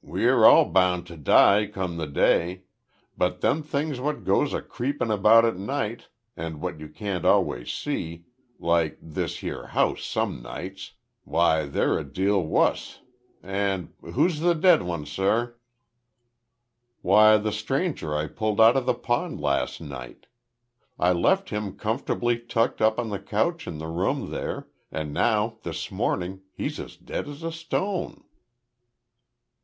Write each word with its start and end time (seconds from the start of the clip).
"We'm 0.00 0.38
all 0.44 0.66
bound 0.70 1.08
to 1.08 1.16
die 1.16 1.66
come 1.66 1.96
the 1.96 2.06
day; 2.06 2.62
but 3.18 3.40
them 3.40 3.64
things 3.64 3.98
what 3.98 4.22
goes 4.22 4.54
a 4.54 4.62
creepin' 4.62 5.10
about 5.10 5.44
at 5.44 5.56
night, 5.56 6.06
and 6.36 6.60
what 6.60 6.78
you 6.78 6.88
can't 6.88 7.24
always 7.24 7.72
see, 7.72 8.26
like 8.60 9.00
in 9.02 9.14
this 9.14 9.42
'ere 9.42 9.70
'ouse 9.74 10.04
some 10.04 10.40
nights 10.40 10.92
why 11.24 11.66
they're 11.66 11.98
a 11.98 12.04
deal 12.04 12.40
wuss. 12.40 13.00
And 13.42 13.92
who's 14.00 14.38
the 14.38 14.54
dead 14.54 14.80
'un, 14.80 15.04
sir?" 15.06 15.56
"Why 17.02 17.36
the 17.36 17.50
stranger 17.52 18.14
I 18.14 18.28
pulled 18.28 18.60
out 18.60 18.76
of 18.76 18.86
the 18.86 18.94
pond 18.94 19.40
last 19.40 19.80
night. 19.80 20.26
I 21.00 21.10
left 21.12 21.50
him 21.50 21.74
comfortably 21.76 22.38
tucked 22.38 22.80
up 22.80 23.00
on 23.00 23.08
the 23.08 23.18
couch 23.18 23.66
in 23.66 23.78
the 23.78 23.88
room 23.88 24.30
there, 24.30 24.68
and 24.92 25.12
now 25.12 25.58
this 25.64 25.90
morning 25.90 26.42
he's 26.52 26.78
as 26.78 26.96
dead 26.96 27.28
as 27.28 27.42
a 27.42 27.50
stone." 27.50 28.22